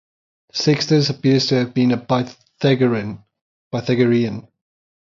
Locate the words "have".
1.59-1.75